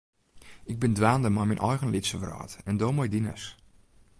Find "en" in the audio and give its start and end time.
2.69-2.75